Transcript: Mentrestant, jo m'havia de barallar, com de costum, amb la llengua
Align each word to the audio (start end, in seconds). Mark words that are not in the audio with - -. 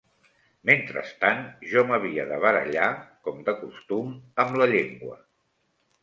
Mentrestant, 0.67 1.41
jo 1.73 1.83
m'havia 1.91 2.25
de 2.31 2.39
barallar, 2.45 2.87
com 3.27 3.43
de 3.49 3.55
costum, 3.59 4.09
amb 4.45 4.57
la 4.63 4.69
llengua 4.73 5.19